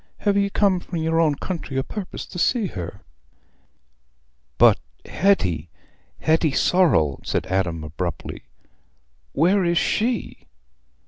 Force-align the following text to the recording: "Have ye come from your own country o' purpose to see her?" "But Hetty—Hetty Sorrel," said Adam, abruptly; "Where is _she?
"Have 0.17 0.35
ye 0.35 0.49
come 0.49 0.79
from 0.79 0.97
your 0.97 1.19
own 1.21 1.35
country 1.35 1.77
o' 1.77 1.83
purpose 1.83 2.25
to 2.25 2.39
see 2.39 2.65
her?" 2.65 3.01
"But 4.57 4.79
Hetty—Hetty 5.05 6.53
Sorrel," 6.53 7.21
said 7.23 7.45
Adam, 7.45 7.83
abruptly; 7.83 8.45
"Where 9.33 9.63
is 9.63 9.77
_she? 9.77 10.47